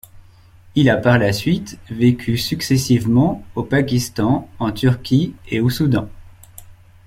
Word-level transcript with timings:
Il 0.73 0.89
a 0.89 0.97
par 0.97 1.19
la 1.19 1.31
suite 1.31 1.77
vécu 1.91 2.35
successivement 2.35 3.45
au 3.53 3.61
Pakistan, 3.61 4.49
en 4.57 4.71
Turquie 4.71 5.35
et 5.49 5.59
au 5.59 5.69
Soudan. 5.69 6.09